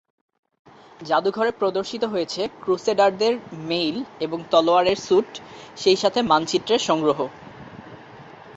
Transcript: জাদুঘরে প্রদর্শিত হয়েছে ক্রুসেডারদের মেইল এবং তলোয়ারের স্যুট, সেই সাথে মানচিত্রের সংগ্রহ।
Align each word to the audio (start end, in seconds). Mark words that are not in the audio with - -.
জাদুঘরে 0.99 1.51
প্রদর্শিত 1.59 2.03
হয়েছে 2.13 2.41
ক্রুসেডারদের 2.59 3.33
মেইল 3.69 3.95
এবং 4.25 4.39
তলোয়ারের 4.51 4.97
স্যুট, 4.97 5.29
সেই 5.77 5.97
সাথে 5.97 6.19
মানচিত্রের 6.31 6.81
সংগ্রহ। 6.81 7.19